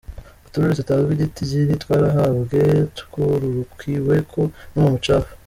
[0.47, 2.59] Utururi tutazwi igitigiri twarahambwe
[2.99, 4.39] twururukiweko
[4.71, 5.31] n'uwo mucafu.